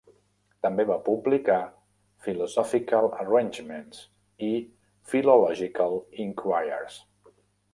[0.65, 1.57] També va publicar
[2.27, 4.01] "Philosophical Arrangements"
[4.49, 4.51] i
[5.13, 6.99] "Philological Inquiries".